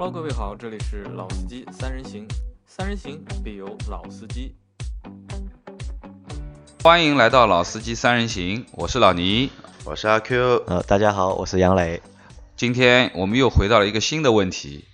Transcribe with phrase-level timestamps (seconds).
[0.00, 2.26] Hello，各位好，这里是老司机三人行，
[2.64, 4.56] 三人行必有老司机。
[6.82, 9.50] 欢迎来到老司机三人行，我是老倪，
[9.84, 10.64] 我是阿 Q。
[10.68, 12.00] 呃，大家好，我是杨磊。
[12.56, 14.86] 今天我们又回到了一个新的问题。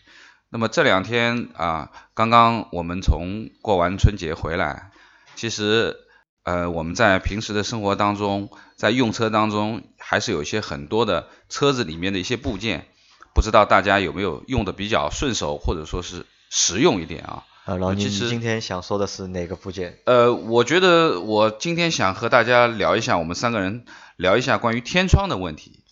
[0.49, 4.91] 那么这两天啊，刚刚我们从过完春节回来，
[5.37, 5.95] 其实
[6.43, 12.89] 呃我们在平时的生活当中，在用车当中，还是有一些很多的车子里面的一些部件，
[13.37, 17.45] 不知道大家有没有用的比较顺手，或者说是实用一点啊？
[17.67, 19.99] 呃，老倪，其实你今天想说的是哪个部件？
[20.07, 23.85] 呃，我觉得我今天想和大家聊一下，我们三个人
[24.17, 25.85] 聊一下关于天窗的问题。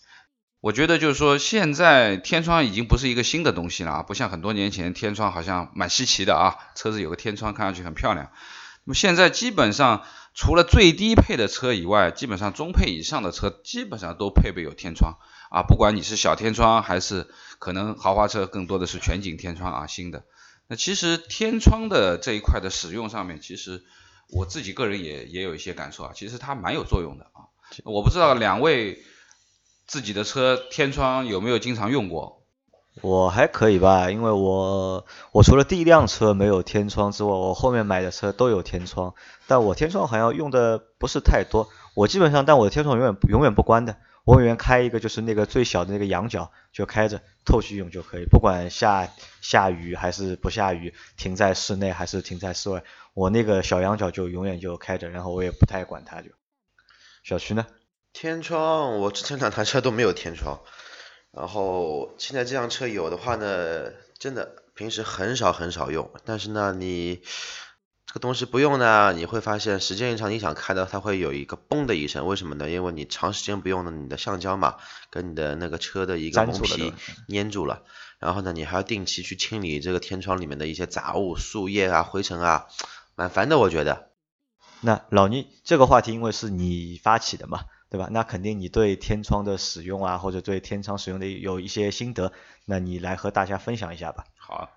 [0.59, 8.31] 我觉得就是说，现在天窗已经不是一个新的东西了啊，不像很多年前天窗好像蛮稀奇的啊，车子有个天窗看上去很漂亮。
[8.85, 10.01] 那么现在基本上
[10.33, 15.17] 除了最低配的车以外，基本上中配以上的车基本上都配备有天窗
[15.55, 17.27] 啊，不管你是小天窗还是
[17.59, 20.25] 可能豪华车更多的是全景天窗啊，新的。
[20.67, 23.81] 那其实天窗的这一块的使用上面，其实
[24.33, 27.47] 我自己个人也也有一些感受啊，其实它蛮有作用的啊。
[27.85, 29.01] 我不知道两位
[29.87, 32.43] 自己的车天窗有没有经常用过？
[33.01, 39.13] 我还可以吧，因为我我除了第一辆车没有天窗之外，我后面买的车都有天窗，
[39.47, 41.69] 但我天窗好像用的不是太多。
[41.93, 43.95] 我基本上，但我的天窗永远永远不关的，
[44.25, 49.09] 我永远开一个就是那个最小的那个羊角就开着，透气用就可以，不管下
[49.39, 56.31] 下雨还是不下雨，停在室内还是停在室外，我那个小羊角就永远就开着，然后我也不太管它就。
[57.23, 57.67] 小区呢？
[58.13, 60.61] 天窗，我之前两台车都没有天窗，
[61.31, 67.21] 然后现在这辆车有的话呢，真的平时很少很少用，但是呢，你
[68.15, 72.69] 个东西不用呢，你会发现时间一长，你想开的它会有一个嘣的一声，为什么呢？
[72.69, 74.77] 因为你长时间不用呢，你的橡胶嘛，
[75.09, 76.93] 跟你的那个车的一个蒙皮
[77.27, 77.83] 粘住了，
[78.17, 82.67] 然后呢，你还要定期去清理这个天窗里面的一些杂物、树叶啊、灰尘啊，
[83.15, 84.11] 蛮烦的，我觉得。
[84.79, 88.07] 那老倪这个话题，因为是你发起的嘛，对吧？
[88.11, 92.31] 那肯定你对天窗的使用啊，或者对天窗使用的有一些心得，
[92.63, 94.23] 那你来和大家分享一下吧。
[94.37, 94.69] 好啊，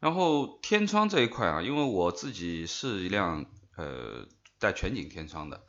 [0.00, 3.46] 然后天窗这一块啊，因为我自己是一辆
[3.76, 4.26] 呃
[4.58, 5.60] 带全景天窗的，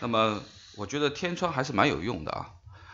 [0.00, 0.40] 那么
[0.76, 2.50] 我觉得天窗还是蛮有用的啊。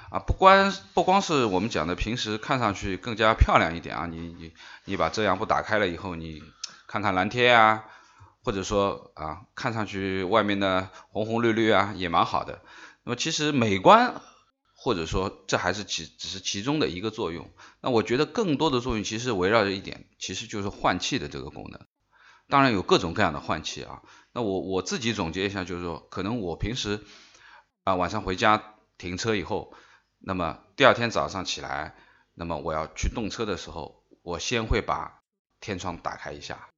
[0.08, 4.52] 啊，不光不光是我们讲的平时看上去更加漂亮一点啊，你你
[4.84, 6.40] 你把遮阳布打开了以后，你
[6.86, 7.84] 看看蓝天啊，
[8.44, 12.62] 或者说啊看上去外面的红红绿绿啊也蛮好的，
[13.02, 14.14] 那么其实美观
[14.86, 17.50] 或者说这还是其只是其中的一个作用。
[17.80, 21.84] 那我觉得更多的作用其实围绕着一点，其实就是换气的这个功能。
[22.48, 24.02] 当然有各种各样的换气啊。
[24.32, 27.00] 那我我自己总结一下，就是说，可能我平时
[27.82, 29.74] 啊晚上回家停车以后，
[30.20, 31.96] 那么第二天早上起来，
[32.32, 35.20] 那么我要去动车的时候，我先会把
[35.58, 36.68] 天窗打开一下，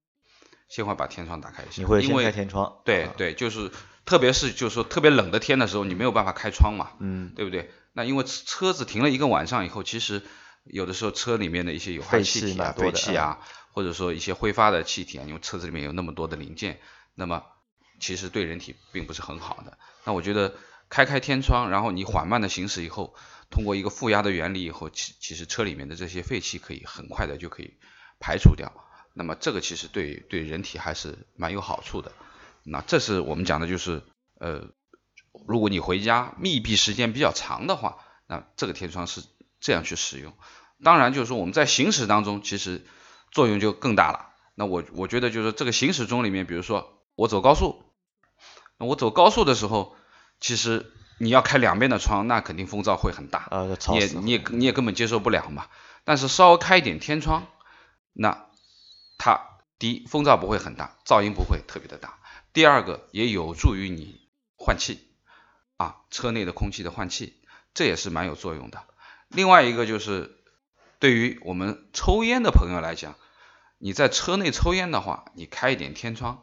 [0.71, 2.65] 先会把天窗打开一下，你会先因为开天窗？
[2.65, 3.71] 啊，对对，就是
[4.07, 7.71] 特别是就是说特别冷的天的时候，你没有办法开窗嘛，嗯，对不对？
[7.99, 10.23] 那因为车车子停了一个晚上以后，其实
[10.63, 13.41] 有的时候车里面的一些有害气气体啊、废气啊，
[13.73, 16.79] 或者说一些挥发的气体啊，因为车子里面有那么多的零件，
[17.17, 17.43] 那么
[17.99, 19.77] 其实对人体并不是很好的。
[20.05, 20.55] 那我觉得
[20.89, 23.17] 开开天窗，然后你缓慢的行驶以后，
[23.51, 27.75] 通过一个负压的原理以后，其其实车里面的这些废气可以很快的就可以
[28.21, 28.73] 排除掉。
[29.13, 32.13] 那么这个其实对对人体还是蛮有好处的。
[32.63, 34.05] 那这是我们讲的就是
[34.39, 34.69] 呃，
[35.47, 39.23] 如果你回家密闭时间比较长的话，那这个天窗是
[39.61, 40.33] 这样去使用。
[40.83, 42.87] 当然就是说我们在行驶当中，其实
[43.31, 44.31] 作用就更大了。
[44.55, 47.83] 那我我觉得就是这个行驶中里面，比如说我走高速，
[48.77, 49.97] 那我走高速的时候，
[50.41, 53.49] 其实你要开两边的窗，那肯定风噪会很大，
[53.95, 55.67] 也你也你也根本接受不了嘛。
[56.05, 57.47] 但是稍微开一点天窗，
[58.13, 58.47] 那
[59.17, 59.41] 它
[59.79, 62.19] 第一风噪不会很大，噪音不会特别的大。
[62.53, 64.21] 第二个也有助于你
[64.57, 65.08] 换气
[65.79, 67.35] 啊，车内的空气的换气，
[67.73, 68.83] 这也是蛮有作用的。
[69.29, 70.37] 另外一个就是
[70.99, 73.15] 对于我们抽烟的朋友来讲，
[73.79, 76.43] 你在车内抽烟的话，你开一点天窗，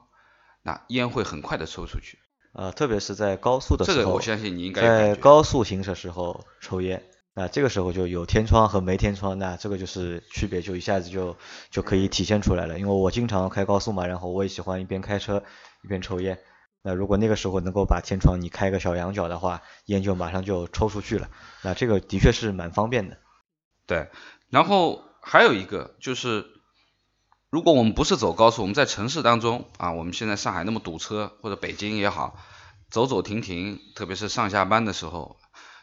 [0.63, 2.17] 那烟会很快的抽出去。
[2.53, 7.03] 呃，特别是在高速的时候，这个我相信你应该在高速行驶时候抽烟，
[7.33, 11.35] 那这个时候就有天窗和没天窗，那这个就是区别，就一下子就
[11.69, 12.79] 就可以体现出来了。
[12.79, 15.43] 因为我经常开高速嘛，然后我也喜欢一边开车
[15.83, 16.39] 一边抽烟。
[16.87, 21.31] 那如果那个时候能够把天窗你开个小仰角的话，烟就马上就抽出去了。
[21.63, 23.17] 那这个的确是蛮方便的。
[23.87, 24.11] 对，
[24.51, 26.45] 然后还有一个就是，
[27.49, 32.37] 如果我们不是走高速，我们在城市当中啊，我们现在上海那么堵车，或者北京也好，
[32.91, 35.37] 走走停停，特别是上下班的时候，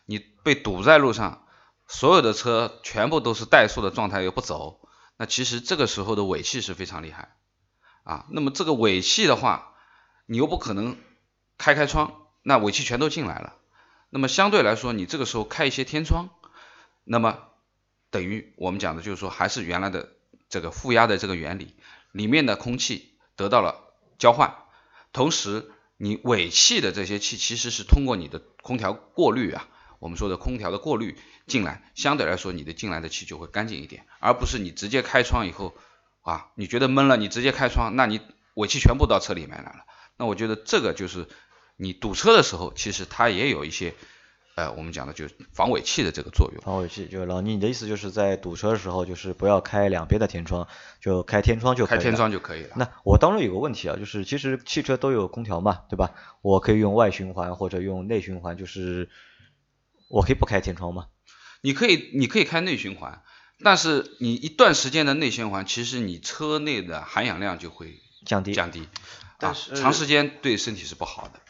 [0.07, 1.43] 你被堵在路上，
[1.89, 4.79] 所有的车全部都是怠速的状态又不走，
[5.17, 7.37] 那那其实这个时候的尾气是非常厉害
[8.03, 8.27] 啊。
[8.31, 9.72] 那么这个尾气的话，
[10.27, 10.97] 你又不可能
[11.59, 13.55] 开开窗，那尾气全都进来了。
[14.11, 16.29] 那么相对来说，你这个时候开一些天窗，
[17.05, 17.39] 那么
[18.11, 20.11] 等于我们讲的就是说，还是原来的
[20.49, 21.75] 这个负压的这个原理，
[22.13, 24.55] 里面的空气得到了交换，
[25.13, 29.69] 同时你尾气的这些气其实是通过你的空调过滤啊。
[29.99, 31.17] 我们说的空调的过滤
[31.47, 35.77] 进来，相对来说你的进来的气就会干净一点，而不是你直接开窗以后
[36.23, 38.21] 啊，你觉得闷了，你直接开窗，那你
[38.55, 39.85] 尾气全部到车里面来了。
[40.23, 41.27] 那我觉得这个就是
[41.77, 43.93] 你堵车的时候，其实它也有一些
[44.55, 46.63] 呃，我们讲的就是防尾气的这个作用。
[46.63, 50.69] 防尾气，就老倪，你的意思就是在堵车的时候，就是不要开两边的天窗，
[51.01, 52.75] 就开天窗就可以开天窗就可以了。
[52.77, 56.15] 那我当中有个问题啊，就是其实汽车都有空调嘛，对吧？
[56.41, 59.11] 我可以用外循环或者用内循环，就是。
[60.15, 61.07] 我可以不开天窗吗？
[61.63, 63.23] 你可以，你可以开内循环，
[63.65, 68.87] 但是你一段时间的内循环，其实你车内的含氧量就会降低降低，
[69.43, 71.41] 但是长时间对身体是不好的。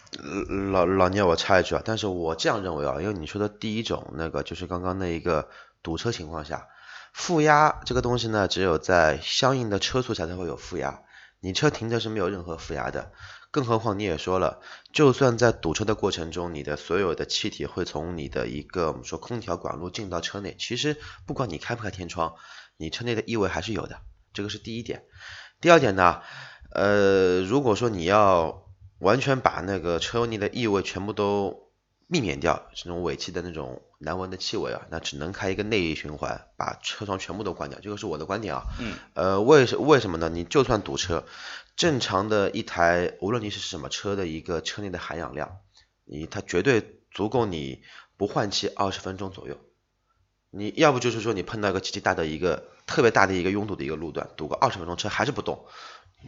[0.73, 5.49] 老老聂，我插一句啊，但是我这样认为啊，因为你说的第一种那个就是刚刚那一个
[5.83, 6.69] 堵车情况下，
[7.13, 11.03] 负压这个东西呢，只有在相应的车速下才会有负压，
[11.41, 13.13] 你车停着是没有任何负压的。
[13.51, 14.63] 更何况你也说了，
[14.93, 20.97] 就算在堵车的过程中，你的所有的气体会从你的一个我们说空调管路进到车内，其实
[21.27, 22.35] 不管你开不开天窗，
[22.79, 24.01] 你车内的异味还是有的，
[24.33, 25.05] 这个是第一点。
[25.61, 26.23] 第二点呢，
[26.75, 28.65] 呃，如果说你要
[28.99, 31.71] 完全把那个车内的异味全部都
[32.11, 38.65] 避免掉，这种尾气的那种难闻的气味啊，那只能开一个内循环，把车窗全部都关掉，这个是我的观点啊。
[38.81, 38.95] 嗯。
[39.15, 40.29] 呃，为什为什么呢？
[40.29, 41.25] 你就算堵车。
[41.75, 45.57] 正常的一台，无论你是什么车的一个车内的含氧量，
[46.05, 47.83] 你它绝对足够你
[48.19, 49.57] 不换气二十分钟左右。
[50.51, 55.65] 你要不就是说你碰到一个极其大的一个特别大的一个拥堵的一个路段，堵个二十分钟车还是不动，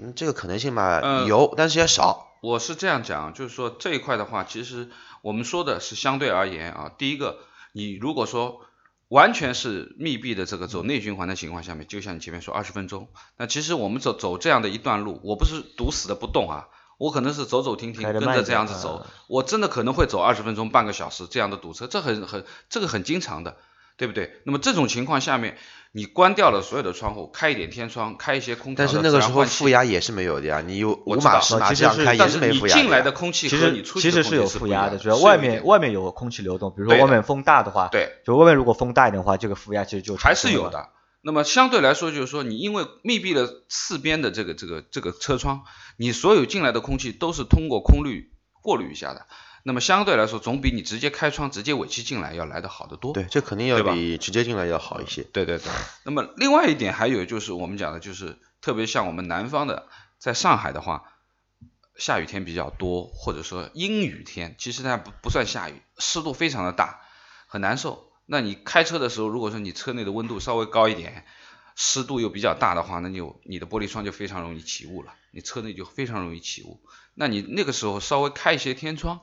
[0.00, 2.28] 嗯，这个可能性嘛有，但是也少。
[2.42, 4.90] 我是这样讲，就是说这一块的话，其实
[5.22, 7.38] 我们说的是相对而言啊，第一个，
[7.72, 8.60] 你如果说。
[9.08, 16.68] 完全是密闭的这个走内循环的情况下面，就像你前面说二十分钟，那其实我们走走这样的一段路，我不是堵死的不动啊，
[16.98, 23.58] 我可能是走走停停跟着这样子走，我真的可能会走二十分钟半个小时这样的堵车，这很很这个很经常的。
[23.96, 24.32] 对不对？
[24.44, 25.56] 那么这种情况下面，
[25.92, 30.60] 你关掉了所有的窗户，开一点天窗，开一些空调，但是那个时候负压也是没有的呀。
[30.66, 32.76] 你有五马十码这样开也是没负压。
[32.76, 40.88] 进来的空气和你出去的其实是有负压的，主要外面外面有空气流动，比如说外面风大的话，对，就外面如果风大一点的话，这个负压其实就还是有的。
[41.22, 45.62] 那么相对来说，就是说你因为密闭了四边的这个这个这个车窗，
[45.96, 49.26] 你所有进来的空气都是通过空滤过滤一下的。
[49.66, 53.14] 那么相对来说，总比你直接开窗直接尾气进来要来的好得多。
[53.14, 55.22] 对，这肯定要比直接进来要好一些。
[55.22, 55.72] 对对对。
[56.04, 59.88] 那么另外一点还有就是我们讲的就是，特别像我们南方的，
[60.18, 61.04] 在上海的话，
[61.96, 67.00] 下雨天比较多，或者说阴雨天，其实它不不算下雨，湿度非常的大，
[67.46, 68.12] 很难受。
[68.26, 71.24] 那你开车的时候，如果说你车内的温度稍微高一点，
[71.74, 76.82] 湿度又比较大的话，那就你的玻璃窗就非常容易起雾了，你车内就非常容易起雾。
[77.14, 79.22] 那你那个时候稍微开一些天窗。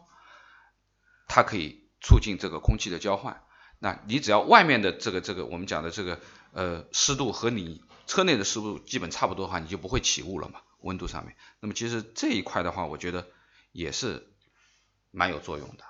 [1.33, 3.41] 它可以促进这个空气的交换，
[3.79, 6.19] 那你只要外面的这个这个我们讲的这个
[6.51, 11.37] 呃湿度和你车内的湿度基本差不多的话，你就不会起雾了嘛，温度上面。
[11.61, 13.27] 那么其实这一块的话，我觉得
[13.71, 14.27] 也是
[15.09, 15.85] 蛮有作用的。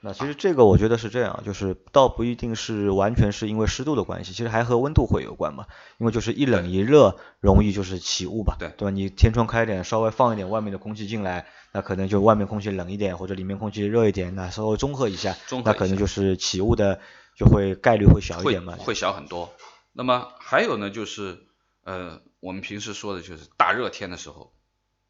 [0.00, 5.66] 那其实这个我觉得是这样，就是倒不一定是完全是因为湿度的关系，其实还和温度会有关嘛。
[5.98, 8.90] 因为就是一冷一热容易就是起雾吧，对对吧？
[8.90, 17.00] 你天窗开一点，稍微放一点外面的空气进来，那可能就外面空气冷一点或者里面空气热一点，那稍微中和一下，那可能就是起雾的
[17.36, 19.52] 就会概率会小一点嘛，会小很多。
[19.92, 21.40] 那么还有呢，就是
[21.82, 24.52] 呃我们平时说的就是大热天的时候，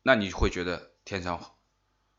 [0.02, 1.38] 那你会觉得天上。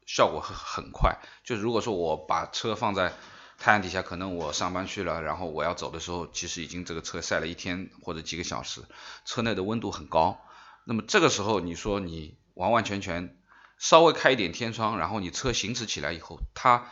[0.10, 3.14] 效果很很快，就是如果说我把车放在
[3.60, 8.82] 太阳底下，可能我上班去了，然后我要走的时候，其实已经这个车晒了一天或者几个小时，
[9.24, 10.42] 车内的温度很高。
[10.84, 13.38] 那么这个时候你说你完完全全
[13.78, 16.88] 稍微开一点天窗，然后你车行驶起来以后，它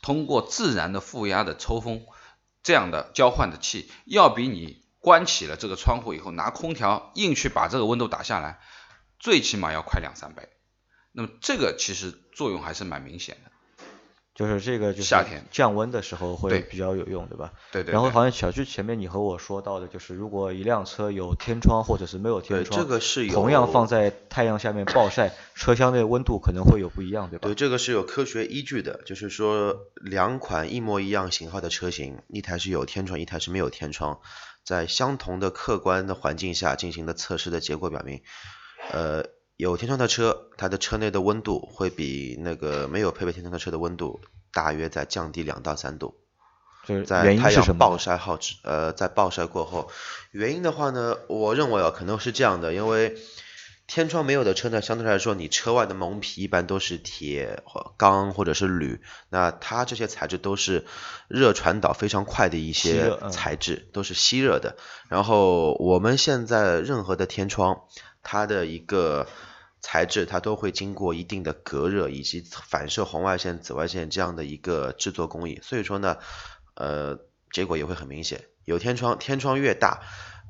[0.00, 2.06] 通过自然的负压的抽风
[2.62, 8.58] 这样的交换的气，要比你关起了这个窗户以后拿空调硬去把这个温度打下来，
[9.18, 10.48] 最起码要快两三倍。
[11.16, 13.50] 那么这个其实作用还是蛮明显的，
[14.34, 17.52] 就是这个就是夏天降温的时候会比较有用，对吧？
[17.70, 17.92] 对对。
[17.92, 27.46] 然后好像小区前面你和我说到的，就是如果一辆车有天窗或者是没有天窗，这个是有同样放在太阳下面暴晒，车厢内温度可能会有不一样，对吧？
[27.46, 34.20] 对，这个是有科学依据的，就是说两款一模一样型号的车型，一台是有天窗，一台是没有天窗。
[34.64, 38.22] 在相同的客观的环境下进行的测试的结果表明，
[38.90, 44.20] 呃，有天窗的车，它的车内的温度会比那个没有配备天窗的车的温度
[44.52, 46.16] 大约在降低两到三度。
[47.06, 47.78] 在太阳？
[47.78, 49.90] 暴晒后呃，在暴晒过后，
[50.32, 53.16] 原因的话呢，我认为啊，可能是这样的，因为
[53.86, 60.86] 天窗没有的车呢，相对来说，你车外的蒙皮一般都是铁、或钢或者是铝，那它这些材质都是
[61.28, 64.76] 热传导非常快的一些材质，都是吸热的。
[65.08, 67.82] 然后我们现在任何的天窗，
[68.22, 69.26] 它的一个
[69.82, 76.16] 材质，它都会经过一定的隔热以及反射红外线、紫外线这样的一个制作工艺，所以说呢，
[76.74, 77.18] 呃，
[77.52, 78.44] 结果也会很明显。
[78.64, 80.00] 有天窗，天窗越大，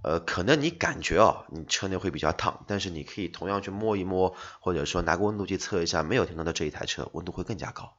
[0.04, 7.94] 呃，可能你感觉哦，你车内会比较烫，但是你可以同样去摸一摸，或者说拿个温度计测一下，没有天窗的这一台车温度会更加高。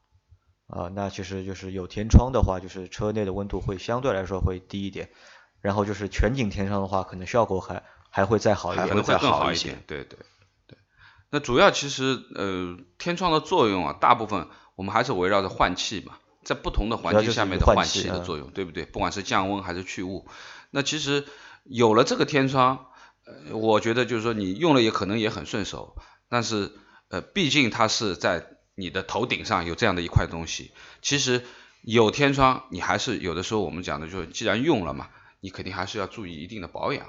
[0.68, 5.10] 啊，那其实就是有天窗的话，就是车内的温度会相对来说会低一点，
[5.62, 8.94] 然后就是全景天窗的话，可能效果还还会再好一点还。
[8.94, 9.84] 会再好一些更好一点。
[9.88, 10.20] 对对
[10.68, 10.78] 对。
[11.32, 18.86] 那主要其实呃天窗的作用啊，大部分我们还是围绕着换气嘛，在不同的环境下面的换气的作用，对不对？
[18.86, 20.28] 不管是降温还是去雾，
[20.70, 21.26] 那其实
[21.66, 22.88] 有了这个天窗，
[23.26, 25.98] 呃，我觉得就是说你用了也可能也很顺手，
[26.30, 26.72] 但是
[27.10, 31.44] 呃，毕竟它是在你的头顶上有这样的一块东西，其实
[31.82, 37.06] 有天窗，你还是有的时候我们讲的就是，既然用了嘛，你肯定还是要注意一定的保养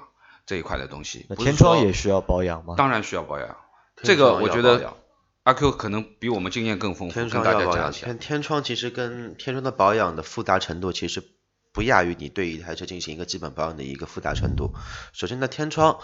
[0.47, 1.27] 这一块的东西。
[1.29, 2.75] 那天窗也需要保养吗？
[2.77, 3.57] 当然需要保养。
[4.03, 4.95] 这个我觉得
[5.43, 8.07] 阿 Q 可能比我们经验更丰富，天跟大窗要保养，家讲一下。
[8.07, 11.23] 天天窗其实跟天窗的保养的复杂程度其实
[11.77, 14.73] 不亚于你对一台车进行一个基本保养的一个复杂程度。
[15.13, 15.99] 首先呢，天窗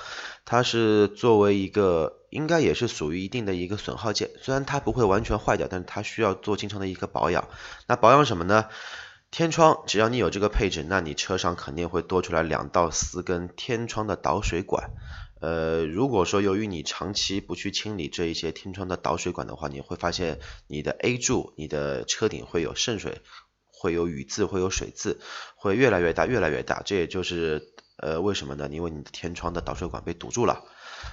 [0.44, 7.48] 它是作为一个应该也是属于一定的一个损耗件，虽然它不会完全坏掉，但是它需要做经常的一个保养。
[7.86, 8.66] 那保养什么呢？
[9.30, 14.90] 天窗只要你有这个配置，那你车上肯定会多出来两到四根天窗的导水管。
[15.40, 23.22] 呃，如果说由于你长期不去清理这一些天窗的导水管的话，你会发现你的 A 柱、你的车顶会有渗水，
[23.82, 25.18] 会有雨渍，会有水渍，
[25.56, 26.82] 会越来越大，越来越大。
[26.84, 28.68] 这也就是呃为什么呢？
[28.70, 30.62] 因为你的天窗的导水管被堵住了。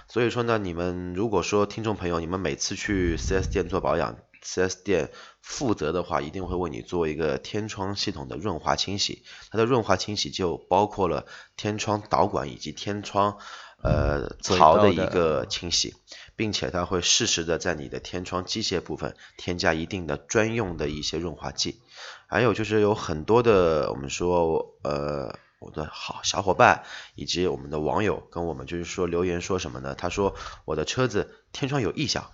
[0.07, 5.09] 所以说呢，你们如果说听众朋友，你们每次去 4S 店做保养，4S 店
[5.41, 9.23] 负责的话，一定会为你做一个天窗系统的润滑清洗。
[9.49, 11.25] 它的润滑清洗就包括了
[11.57, 13.39] 天窗导管以及天窗
[13.81, 15.95] 呃槽的一个清洗，
[16.39, 21.81] 并且它会适时的在你的天窗机械部分添加一定的专用的一些润滑剂。
[22.27, 29.95] 还有就是有很多的我们说呃我的好小伙伴以及我们的网友跟我们就是说留言说什么呢？
[29.95, 32.31] 他说我的车子天窗有异响，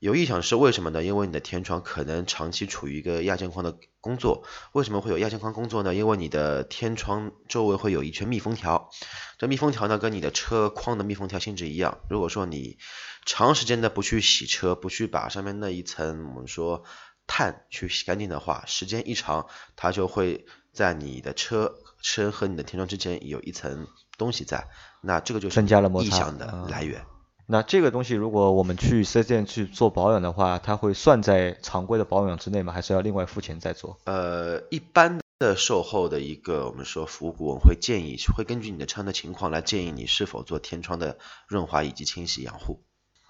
[0.00, 1.04] 有异响是为什么呢？
[1.04, 4.44] 因为你的天窗可能长期处于一个亚健康的工作。
[4.72, 5.94] 为什么会有亚健康工作呢？
[5.94, 8.88] 因为你的天窗周围会有一圈密封条，
[9.38, 11.98] 这密封条呢跟你的车框的密封条性质一样。
[12.08, 12.78] 如果说你
[13.26, 16.84] 长时间的不去洗车，不去把上面那一层我们说
[17.26, 24.66] 碳去洗干净的话，时间一长，它就会在你的车身和你的天窗之间有一层东西在，
[25.02, 27.04] 那这个就是增加了摩擦异响的啊来源。
[27.50, 32.72] 那这个东西如果我们去四 S 店去做保养的话，它会算在常规的保养之内吗？
[32.72, 33.98] 还是要另外付钱再做？
[34.04, 42.78] 呃，一般的售后的一个我们说服务顾问会建议，会根据你的车的情况来建议你是否做天窗的润滑以及清洗养护。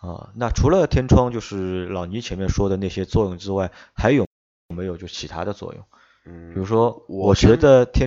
[0.00, 4.26] 啊，那除了天窗就是老倪前面说的那些作用之外，还有
[4.74, 5.82] 没有就其他的作用？
[6.26, 8.06] 嗯，比如说，我我觉得天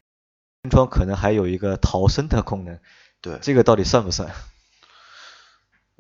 [0.62, 2.78] 天窗可能还有一个逃生的功能，
[3.20, 4.30] 对，这个到底算不算？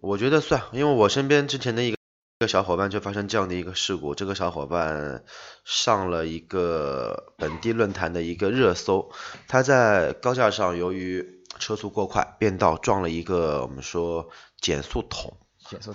[0.03, 5.23] 我觉得算，因为我身边之前的一个一个小伙伴就发生这样的一个事故，这个小伙伴
[5.63, 9.13] 上了一个本地论坛的一个热搜，
[9.47, 14.29] 他在高架上由于车速过快变道撞了一个我们说
[14.59, 15.37] 减速桶，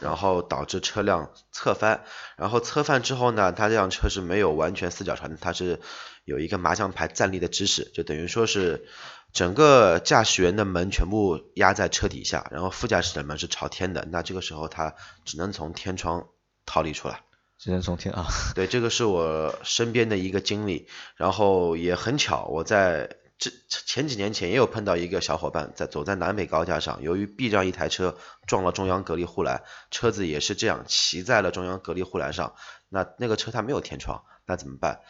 [0.01, 2.03] 然后导致车辆侧翻，
[2.39, 5.81] 然后侧翻之后呢，他这辆车是没有完全四脚朝，它是
[6.25, 8.87] 有一个麻将牌站立的姿势，就等于说是
[9.33, 14.95] 整个驾驶员的门全部压在车底下，然后副驾驶的门是朝天的，那这个时候他
[15.25, 16.29] 只能从天窗
[16.67, 17.21] 逃离出来。
[17.59, 28.17] 只能从天啊， 对，这个是我身边的一个经历，然后也很巧，我在这前几年前也有碰到一个小伙伴在走在南北高架上，由于避让一台车
[28.47, 32.55] 撞了中央隔离护栏，车子也是这样骑在了中央隔离护栏上，
[32.89, 35.01] 那那个车它没有天窗，那怎么办？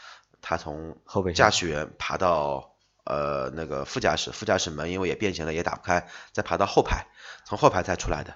[0.41, 7.07] 他从后备驾驶员爬到呃那个副驾驶，副驾驶门因为也变形了也打不开，再爬到后排，
[7.45, 8.35] 从后排再出来的。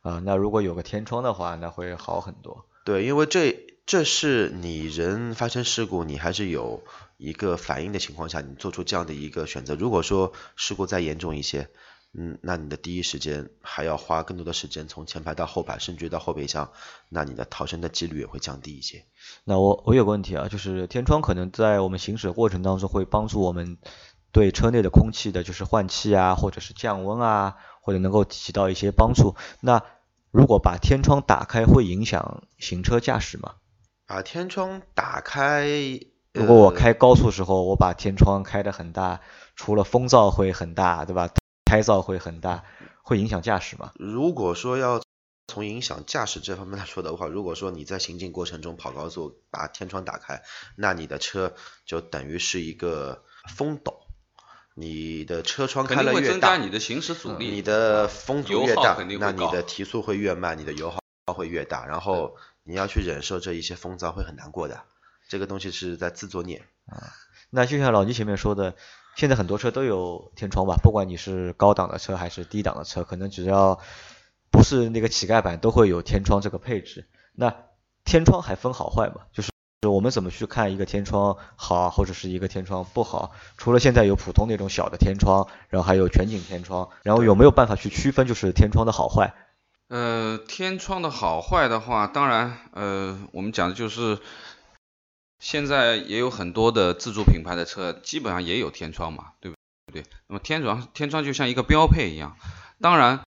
[0.00, 2.66] 啊，那如果有个天窗的话，那会好很多。
[2.84, 6.82] 对，因为这这是你人发生事故，你还是有
[7.16, 9.74] 一个反应的情况下，你做出这样的一个选择。
[9.74, 11.68] 如果说事故再严重一些，
[12.14, 16.72] 嗯，那你的第一时间还要花更多的时间从前排到后排，甚至到后备箱，
[17.10, 19.04] 那你的逃生的几率也会降低一些。
[19.44, 23.76] 那我我有个问题啊，就是天窗可能在我们行驶的过程当中会帮助我们
[24.38, 29.34] 对车内的空气的就是换气啊，或者是降温啊，或者能够起到一些帮助。
[29.60, 29.82] 那
[30.30, 33.56] 如果把天窗打开会影响行车驾驶吗？
[34.06, 35.66] 把天窗打开，
[36.32, 39.18] 如果我呃开高速时候，我把天窗开得很大，
[39.56, 41.28] 除了风噪会很大，对吧？
[41.64, 42.62] 胎噪会很大，
[43.02, 43.90] 会影响驾驶吗？
[43.96, 45.02] 如果说要
[45.48, 50.42] 从影响驾驶这方面来说的话，如果说你在行进过程中跑高速，把天窗打开，
[50.76, 51.54] 那你的车
[51.84, 54.06] 就等于是一个风斗，
[54.78, 64.82] 你的车窗肯定会开了越大，增加你的行驶阻力，你的风阻越大肯定，会高那你的提速会越慢，你的油耗会越大，然后你要去忍受这一些风噪会很难过的，
[65.28, 67.10] 这个东西是在自作孽啊。
[67.50, 68.76] 那就像老倪前面说的，
[69.16, 73.80] 现在很多车都有天窗吧，不管你是高档的车还是低档的车，可能只要
[74.50, 77.08] 不是那个乞丐版都会有天窗这个配置。
[77.34, 77.54] 那
[78.04, 79.22] 天窗还分好坏嘛？
[79.32, 83.30] 就是就我们怎么去看一个天窗好，或者是一个天窗不好？
[83.56, 89.34] 除了现在有普通那种小的天窗，然后还有全景天窗，然后有没有办法去区分就是天窗的好坏？
[89.86, 94.18] 呃，天窗的好坏的话，当然，呃，我们讲的就是
[95.38, 99.56] 现在也有很多的自主品牌的车，基本上也有天窗嘛，对不
[99.92, 100.02] 对？
[100.26, 102.36] 那么天窗天窗就像一个标配一样，
[102.80, 103.20] 当然，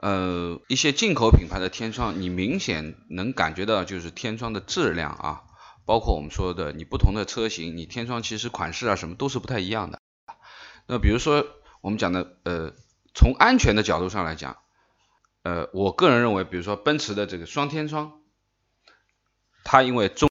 [0.00, 5.42] 呃，一些进口品牌的天窗，你明显能感觉到就是天窗的质量啊，
[5.84, 10.00] 包括我们说的你不同的车型，你天窗其实款式啊什么都是不太一样的。
[10.86, 11.46] 那比如说
[11.82, 12.72] 我们讲的，呃，
[13.14, 14.56] 从安全的角度上来讲。
[15.42, 18.20] 呃，我个人认为，比如说奔驰的这个双天窗，
[19.64, 20.28] 它因为中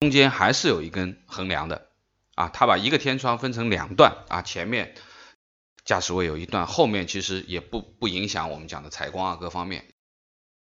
[0.00, 1.90] 中间还是有一根横梁的
[2.34, 4.96] 啊，它把一个天窗分成两段啊，前面
[5.84, 9.84] 驾驶位有一段，后面其实也不不影响我们讲的采光啊各方面，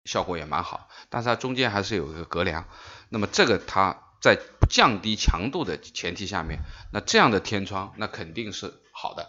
[0.05, 2.69] 效果也蛮好，但是它中间还是有一个隔梁，
[3.09, 6.61] 那么这个它在不降低强度的前提下面，
[6.93, 9.29] 那这样的天窗那肯定是好的，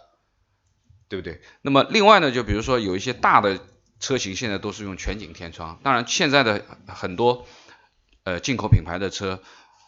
[1.08, 1.40] 对不对？
[1.62, 3.60] 那么另外呢，就比如说有一些大的
[4.00, 7.46] 车型现在都是用全景天窗，当然现在的很多
[8.24, 9.42] 呃进口品牌的车，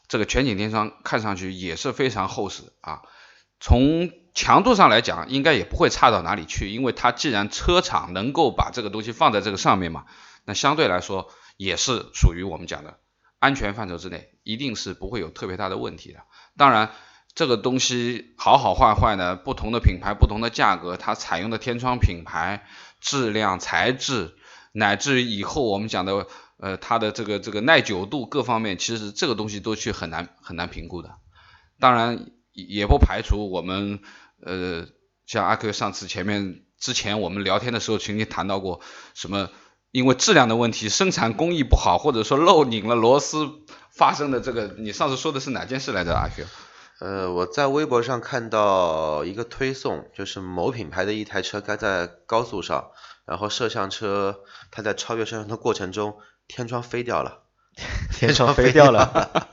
[0.06, 3.02] 这个全景天窗看上去也是非常厚实啊。
[3.58, 10.06] 从强度上来讲，应该也不会差到哪里去，因为它既然车厂能够把这个东西放在这个上面嘛，
[10.44, 12.98] 那相对来说也是属于我们讲的
[13.38, 16.20] 安全范畴之内，一定是不会有特别大的问题的。
[16.56, 16.90] 当然。
[17.32, 22.66] 这个东西好好坏坏呢，不同的品牌、不同的价格，它采用的天窗品牌、
[23.00, 24.34] 质量、材质，
[24.72, 26.26] 乃至于以后我们讲的
[26.58, 31.14] 呃它的这个这个耐久度各方面，其实这个东西都去很难很难评估的。
[31.78, 32.26] 当然
[32.68, 34.00] 也不排除我们
[34.44, 34.86] 呃
[35.26, 38.80] 像阿 Q 上次前面之前我们聊天的时候曾经谈到过
[39.14, 39.48] 什么，
[39.90, 43.48] 因为质量的问题、生产工艺不好，或者说漏拧了螺丝
[43.90, 46.44] 发生的这个，你上次说的是哪件事来着，阿 Q？
[47.00, 52.90] 呃，我在微博上看到一个推送，就是某品牌的一台车开在高速上，
[53.26, 57.42] 然后摄像车它在超越摄像头过程中，天窗飞掉了，
[58.12, 59.49] 天窗飞掉了。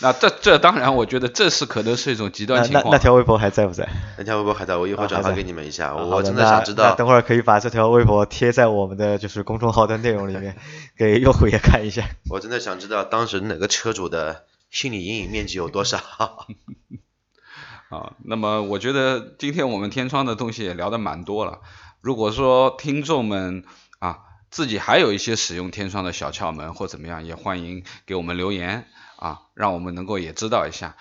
[0.00, 2.84] 那这这当然，我觉得这是可能是一种极端情况。
[2.86, 3.88] 那那条微博还在不在？
[4.18, 6.94] 那条微博还在，我一会儿转发给你们一下，啊我真的想知道。
[6.94, 10.56] 等会儿可以把这条微博贴在我们的就是公众号的内容里面，
[10.96, 12.04] 给用户也看一下。
[12.30, 15.98] 我真的想知道当时哪个车主的心理阴影面积有多少。
[17.90, 21.58] 啊，那么我觉得今天我们天窗的东西也聊得蛮多了。
[22.00, 23.64] 如果说听众们
[23.98, 28.86] 啊自己还有一些使用天窗的小窍门或怎么样，也欢迎给我们留言
[29.22, 30.96] 啊，让我们能够也知道一下，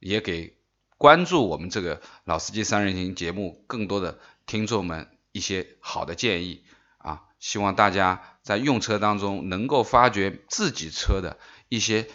[0.00, 0.58] 也给
[0.98, 6.64] 关注我们这个老司机三人行节目更多的听众们一些好的建议
[6.98, 7.22] 啊。
[7.38, 12.08] 希望大家在用车当中能够发掘自己车的一些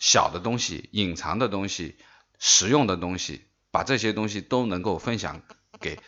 [0.00, 1.96] 小的东西、隐藏的东西、
[2.40, 5.42] 实用的东西，把这些东西都能够分享
[5.78, 6.00] 给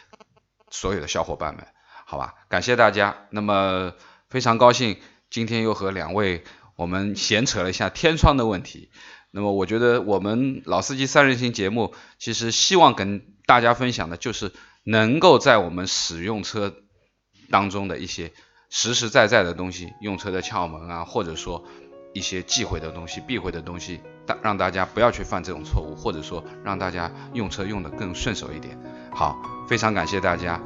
[0.68, 1.64] 所有的小伙伴们，
[2.06, 2.34] 好吧？
[2.48, 3.28] 感谢大家。
[3.30, 3.94] 那么
[4.28, 4.98] 非常高兴
[5.30, 6.42] 今天又和两位
[6.80, 8.88] 我们闲扯了一下天窗的问题。
[9.30, 14.50] 那么我觉得我们老司机三人行节目，其实希望跟大家分享的就是
[14.82, 16.74] 能够在我们使用车
[17.50, 18.32] 当中的一些
[18.70, 21.64] 实实在在的东西，用车的窍门啊，或者说
[22.14, 28.76] 一些忌讳的东西、避讳的东西，大让大家不要去犯这种错误，或者说让大家用车用的更顺手一点。
[29.12, 29.36] 好，
[29.68, 30.58] 非常感谢大家，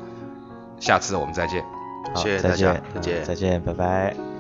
[0.79, 1.65] 下次我们再见。
[2.15, 4.34] 好，谢谢大再见家，再见嗯再见，拜拜。